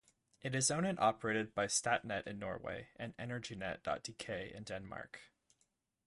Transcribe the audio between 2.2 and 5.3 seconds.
in Norway, and Energinet.dk in Denmark.